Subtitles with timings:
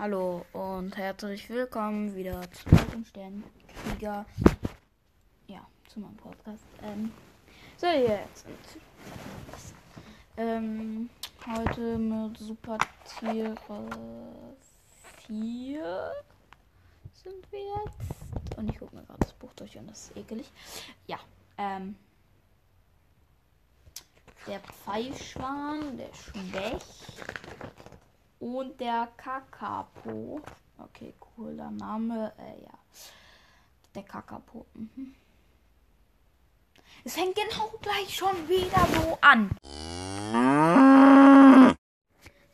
[0.00, 4.24] Hallo und herzlich willkommen wieder zu den Sternkrieger.
[5.46, 6.64] Ja, zu meinem Podcast.
[6.82, 7.12] Ähm,
[7.76, 8.46] so, jetzt.
[10.38, 11.10] Ähm,
[11.46, 13.54] heute mit Supertiere
[15.26, 16.12] 4
[17.12, 18.56] sind wir jetzt.
[18.56, 20.50] Und ich gucke mir gerade das Buch durch und das ist ekelig.
[21.08, 21.18] Ja,
[21.58, 21.94] ähm.
[24.46, 26.82] Der Pfeifschwan, der Schwäch
[28.40, 30.40] und der Kakapo.
[30.78, 32.32] Okay, cooler Name.
[32.38, 32.78] Äh, ja.
[33.94, 34.66] Der Kakapo.
[34.74, 35.14] Mhm.
[37.04, 39.50] Es fängt genau gleich schon wieder so an.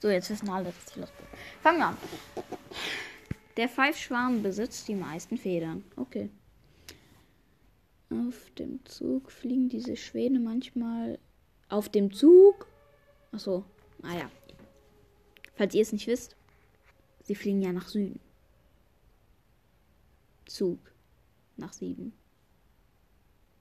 [0.01, 1.27] So, jetzt wissen alle, dass ich los bin.
[1.63, 1.97] Fangen wir an.
[3.57, 5.85] Der Pfeifschwarm besitzt die meisten Federn.
[5.97, 6.31] Okay.
[8.11, 11.19] Auf dem Zug fliegen diese Schwäne manchmal.
[11.69, 12.67] Auf dem Zug?
[13.33, 13.65] Achso.
[14.03, 14.31] Ah ja.
[15.57, 16.37] Falls ihr es nicht wisst,
[17.23, 18.21] sie fliegen ja nach Süden.
[20.45, 20.79] Zug
[21.57, 22.13] nach Süden.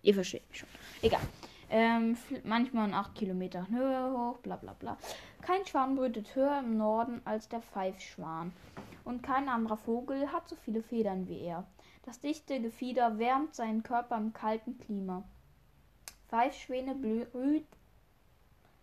[0.01, 0.69] Ihr versteht mich schon.
[1.01, 1.21] Egal.
[1.69, 4.97] Ähm, manchmal in 8 Kilometern Höhe hoch, bla bla bla.
[5.41, 8.51] Kein Schwan brütet höher im Norden als der Pfeifschwan.
[9.03, 11.66] Und kein anderer Vogel hat so viele Federn wie er.
[12.03, 15.23] Das dichte Gefieder wärmt seinen Körper im kalten Klima.
[16.27, 17.66] Pfeifschwäne brüt,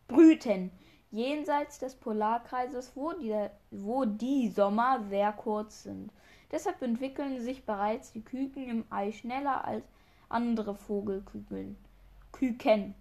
[0.09, 0.73] brüten
[1.13, 6.11] jenseits des Polarkreises, wo die, wo die Sommer sehr kurz sind.
[6.51, 9.85] Deshalb entwickeln sich bereits die Küken im Ei schneller als
[10.29, 11.77] andere Vogelküken.
[12.33, 12.95] Küken.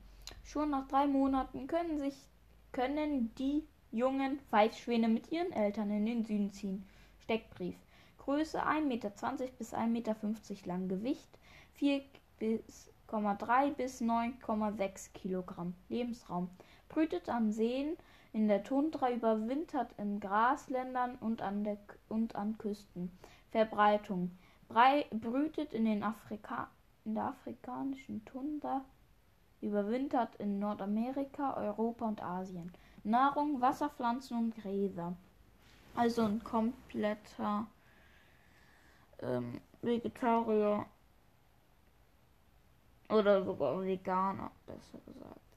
[0.44, 2.16] Schon nach drei Monaten können sich
[2.72, 6.86] können die jungen Pfeifschwäne mit ihren Eltern in den Süden ziehen.
[7.20, 7.76] Steckbrief.
[8.20, 9.10] Größe 1,20 Meter
[9.58, 10.16] bis 1,50 Meter
[10.66, 10.88] lang.
[10.88, 11.28] Gewicht
[11.80, 15.74] 4,3 bis 9,6 Kilogramm.
[15.90, 16.50] Lebensraum
[16.92, 17.98] brütet an Seen
[18.34, 21.78] in der Tundra, überwintert in Grasländern und an, der,
[22.10, 23.12] und an Küsten.
[23.52, 24.32] Verbreitung
[24.68, 26.70] Brei, brütet in, den Afrika,
[27.04, 28.86] in der afrikanischen Tundra,
[29.60, 32.72] überwintert in Nordamerika, Europa und Asien.
[33.04, 35.14] Nahrung, Wasserpflanzen und Gräser.
[35.94, 37.68] Also ein kompletter
[39.20, 40.86] ähm, Vegetarier
[43.10, 45.51] oder sogar Veganer, besser gesagt.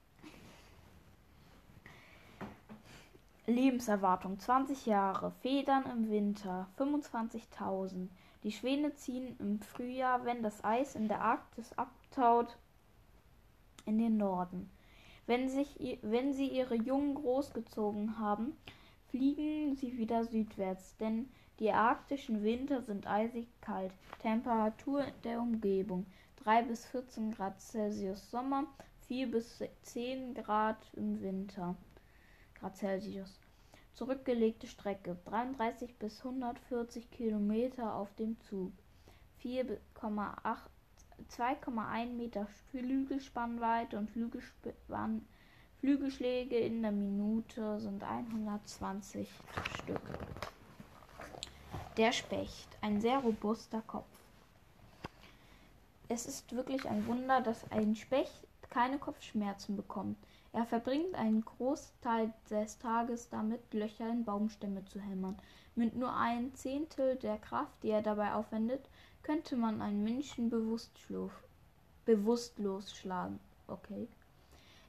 [3.47, 8.09] Lebenserwartung 20 Jahre, Federn im Winter 25.000.
[8.43, 12.57] Die Schwäne ziehen im Frühjahr, wenn das Eis in der Arktis abtaut,
[13.85, 14.71] in den Norden.
[15.27, 18.57] Wenn, sich, wenn sie ihre Jungen großgezogen haben,
[19.09, 21.29] fliegen sie wieder südwärts, denn
[21.59, 23.93] die arktischen Winter sind eisig kalt.
[24.21, 26.07] Temperatur der Umgebung
[26.45, 28.65] 3 bis 14 Grad Celsius Sommer,
[29.07, 31.77] 4 bis 10 Grad im Winter.
[32.65, 33.39] Grad Celsius.
[33.93, 38.73] Zurückgelegte Strecke 33 bis 140 Kilometer auf dem Zug.
[39.43, 45.27] 2,1 Meter Flügelspannweite und Flügelspann,
[45.81, 49.29] Flügelschläge in der Minute sind 120
[49.83, 50.01] Stück.
[51.99, 54.09] Der Specht, ein sehr robuster Kopf.
[56.09, 60.19] Es ist wirklich ein Wunder, dass ein Specht keine Kopfschmerzen bekommt.
[60.53, 65.39] Er verbringt einen Großteil des Tages damit, Löcher in Baumstämme zu hämmern.
[65.77, 68.89] Mit nur ein Zehntel der Kraft, die er dabei aufwendet,
[69.23, 71.31] könnte man einen Menschen bewusstlos
[72.97, 73.39] schlagen.
[73.69, 74.09] Okay.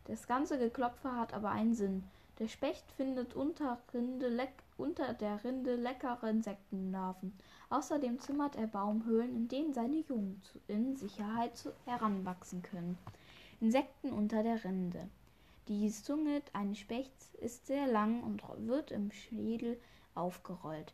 [0.06, 2.03] Das ganze Geklopfe hat aber einen Sinn.
[2.40, 7.34] Der Specht findet unter, Rinde unter der Rinde leckere Insektenlarven.
[7.69, 12.97] Außerdem zimmert er Baumhöhlen, in denen seine Jungen in Sicherheit heranwachsen können.
[13.60, 15.10] Insekten unter der Rinde.
[15.68, 19.80] Die Zunge eines Spechts ist sehr lang und wird im Schädel
[20.14, 20.94] aufgerollt.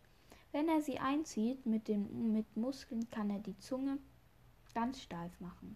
[0.52, 3.98] Wenn er sie einzieht mit, den, mit Muskeln, kann er die Zunge
[4.74, 5.76] ganz steif machen.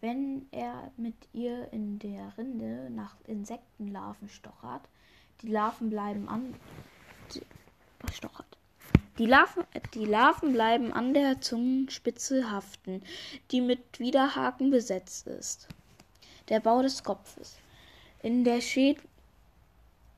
[0.00, 4.88] Wenn er mit ihr in der Rinde nach Insektenlarven stochert,
[5.42, 6.54] die Larven bleiben an.
[9.20, 13.02] Die, Larven, die Larven bleiben an der Zungenspitze haften,
[13.50, 15.68] die mit Widerhaken besetzt ist.
[16.48, 17.58] Der Bau des Kopfes.
[18.22, 18.60] In, der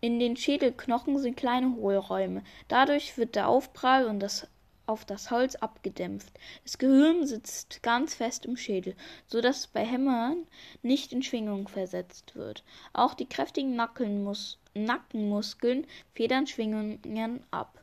[0.01, 2.45] in den Schädelknochen sind kleine Hohlräume.
[2.69, 4.47] Dadurch wird der Aufprall und das
[4.87, 6.39] auf das Holz abgedämpft.
[6.63, 8.95] Das Gehirn sitzt ganz fest im Schädel,
[9.27, 10.47] so dass es bei Hämmern
[10.83, 12.63] nicht in Schwingung versetzt wird.
[12.93, 17.82] Auch die kräftigen Nackenmus Nackenmuskeln federn Schwingungen ab.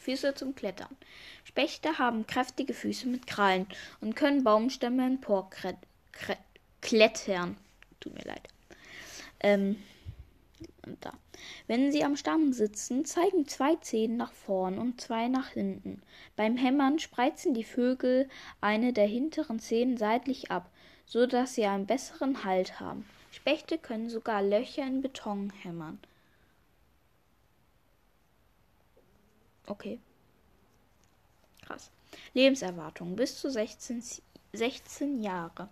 [0.00, 0.96] Füße zum Klettern.
[1.44, 3.66] Spechte haben kräftige Füße mit Krallen
[4.00, 5.78] und können Baumstämme emporklettern
[6.80, 7.56] klettern.
[8.00, 8.48] Tut mir leid.
[9.40, 9.76] Ähm,
[11.00, 11.12] da.
[11.66, 16.02] Wenn sie am Stamm sitzen, zeigen zwei Zehen nach vorn und zwei nach hinten.
[16.36, 18.28] Beim Hämmern spreizen die Vögel
[18.60, 20.70] eine der hinteren Zehen seitlich ab,
[21.06, 23.06] so dass sie einen besseren Halt haben.
[23.30, 25.98] Spechte können sogar Löcher in Beton hämmern.
[29.70, 29.98] Okay.
[31.62, 31.90] Krass.
[32.34, 34.02] Lebenserwartung bis zu 16,
[34.52, 35.68] 16 Jahre.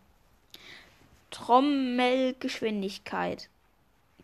[1.33, 3.49] Trommelgeschwindigkeit.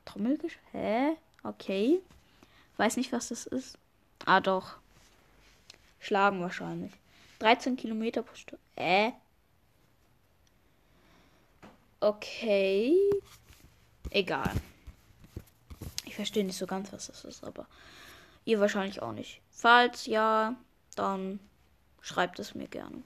[0.05, 0.73] Trommelgeschwindigkeit?
[0.73, 1.17] Hä?
[1.43, 2.01] Okay.
[2.77, 3.79] Weiß nicht, was das ist.
[4.25, 4.77] Ah, doch.
[5.99, 6.93] Schlagen wahrscheinlich.
[7.41, 8.63] 13 Kilometer pro Stunde.
[8.77, 9.11] Äh?
[11.99, 12.97] Okay.
[14.11, 14.53] Egal.
[16.05, 17.67] Ich verstehe nicht so ganz, was das ist, aber
[18.45, 19.41] ihr wahrscheinlich auch nicht.
[19.51, 20.57] Falls ja,
[20.97, 21.41] dann
[22.01, 23.03] schreibt es mir gerne.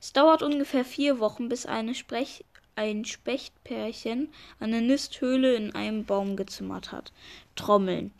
[0.00, 2.44] Es dauert ungefähr vier Wochen, bis Sprech
[2.76, 4.28] ein Spechtpärchen
[4.60, 7.12] eine Nisthöhle in einem Baum gezimmert hat.
[7.54, 8.12] Trommeln.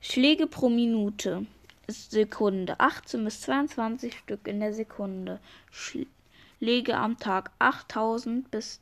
[0.00, 1.46] Schläge pro Minute.
[1.88, 2.78] Sekunde.
[2.78, 5.40] 18 bis 22 Stück in der Sekunde.
[5.70, 7.50] Schläge am Tag.
[7.58, 8.80] 8000 bis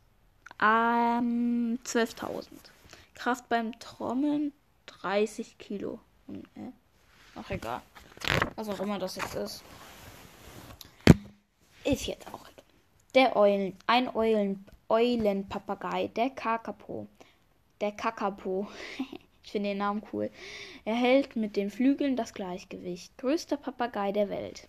[0.61, 2.47] ähm, 12.000.
[3.15, 4.53] Kraft beim Trommeln
[4.87, 5.99] 30 Kilo.
[6.29, 6.73] Äh,
[7.35, 7.83] ach egal.
[8.57, 9.65] Was auch immer das jetzt ist.
[11.85, 12.47] Ist jetzt auch.
[13.15, 17.09] Der Eulen, ein Eulen, Eulenpapagei, der Kakapo.
[17.81, 18.69] Der Kakapo.
[19.43, 20.31] ich finde den Namen cool.
[20.85, 23.17] Er hält mit den Flügeln das Gleichgewicht.
[23.19, 24.69] Größter Papagei der Welt.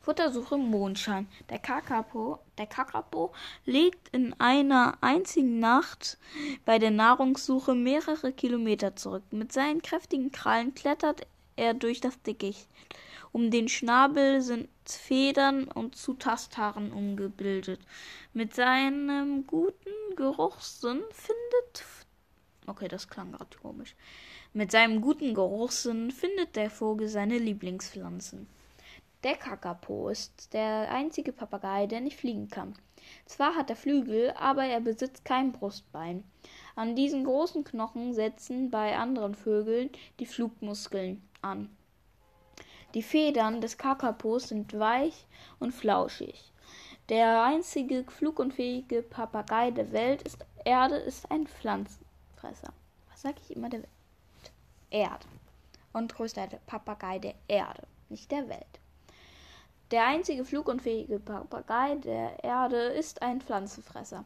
[0.00, 1.28] Futtersuche Mondschein.
[1.48, 3.32] Der Kakapo, der Kakapo
[3.64, 6.18] legt in einer einzigen Nacht
[6.66, 9.24] bei der Nahrungssuche mehrere Kilometer zurück.
[9.30, 11.26] Mit seinen kräftigen Krallen klettert
[11.56, 12.68] er durch das Dickicht.
[13.32, 17.80] Um den Schnabel sind Federn und zu Tasthaaren umgebildet.
[18.34, 21.84] Mit seinem guten Geruchssinn findet.
[22.66, 23.94] Okay, das klang gerade komisch.
[24.52, 28.48] Mit seinem guten Geruchssinn findet der Vogel seine Lieblingspflanzen.
[29.22, 32.74] Der Kakapo ist der einzige Papagei, der nicht fliegen kann.
[33.26, 36.24] Zwar hat er Flügel, aber er besitzt kein Brustbein.
[36.74, 41.68] An diesen großen Knochen setzen bei anderen Vögeln die Flugmuskeln an.
[42.94, 45.26] Die Federn des Kakapos sind weich
[45.58, 46.50] und flauschig.
[47.10, 52.72] Der einzige flugunfähige Papagei der Welt ist Erde ist ein Pflanzenfresser.
[53.10, 54.52] Was sage ich immer der Welt?
[54.90, 55.26] Erde.
[55.92, 58.79] Und größter Papagei der Erde, nicht der Welt.
[59.90, 64.24] Der einzige flugunfähige Papagei der Erde ist ein Pflanzenfresser.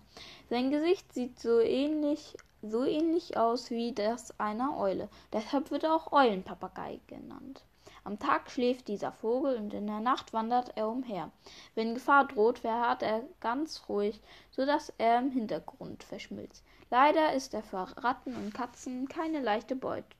[0.50, 5.08] Sein Gesicht sieht so ähnlich, so ähnlich aus wie das einer Eule.
[5.32, 7.62] Deshalb wird er auch Eulenpapagei genannt.
[8.04, 11.30] Am Tag schläft dieser Vogel und in der Nacht wandert er umher.
[11.74, 14.20] Wenn Gefahr droht, verharrt er ganz ruhig,
[14.50, 16.62] so dass er im Hintergrund verschmilzt.
[16.90, 20.14] Leider ist er für Ratten und Katzen keine leichte Beute,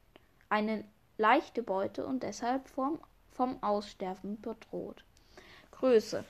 [0.48, 0.84] eine
[1.18, 2.98] leichte Beute und deshalb vom,
[3.30, 5.04] vom Aussterben bedroht.
[5.84, 6.24] Größe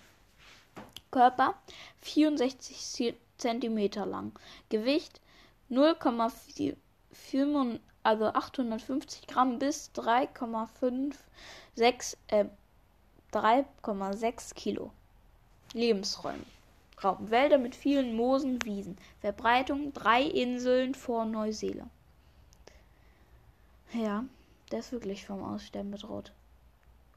[1.13, 1.55] Körper
[2.01, 4.33] 64 cm lang,
[4.69, 5.21] Gewicht
[5.71, 6.75] 0,4
[8.03, 12.47] also 850 Gramm bis 3,56 äh,
[13.33, 14.91] 3,6 Kilo.
[15.73, 16.43] Lebensräume.
[17.05, 17.31] Raum.
[17.31, 18.99] Wälder mit vielen Moosen, Wiesen.
[19.21, 21.93] Verbreitung drei Inseln vor Neuseeland.
[23.93, 24.25] Ja,
[24.73, 26.33] der ist wirklich vom Aussterben bedroht.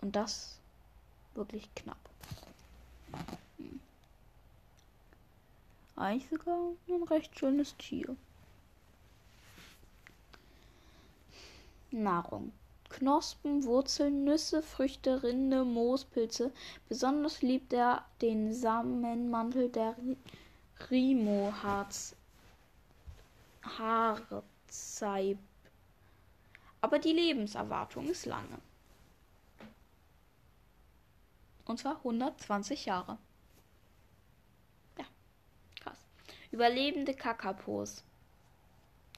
[0.02, 0.60] Und das
[1.38, 2.10] wirklich knapp.
[3.58, 3.80] Hm.
[5.96, 8.18] Eigentlich sogar ein recht schönes Tier.
[11.92, 12.52] Nahrung.
[12.90, 16.52] Knospen, Wurzeln, Nüsse, Früchte, Rinde, Moos, Pilze.
[16.88, 19.96] Besonders liebt er den Samenmantel der
[20.90, 22.18] Rimo-Haarzeib.
[26.82, 28.60] Aber die Lebenserwartung ist lange.
[31.68, 33.18] Und zwar 120 Jahre.
[34.98, 35.06] Ja,
[35.82, 36.00] krass.
[36.52, 38.06] Überlebende Kakapos.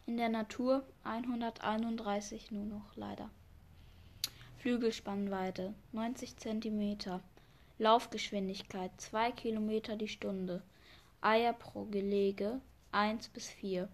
[0.08, 3.30] In der Natur 131 nur noch leider.
[4.58, 7.22] Flügelspannweite 90 cm.
[7.78, 10.64] Laufgeschwindigkeit 2 km die Stunde.
[11.22, 12.60] Eier pro Gelege
[12.92, 13.88] 1 bis 4.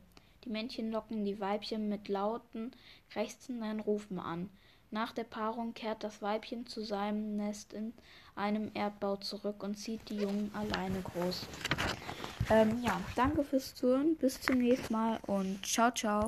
[0.46, 2.72] Die Männchen locken die Weibchen mit lauten,
[3.10, 4.50] krächzenden Rufen an.
[4.92, 7.94] Nach der Paarung kehrt das Weibchen zu seinem Nest in
[8.36, 11.48] einem Erdbau zurück und zieht die Jungen alleine groß.
[12.50, 14.16] Ähm, ja, danke fürs Zuhören.
[14.18, 16.24] Bis zum nächsten Mal und ciao, ciao.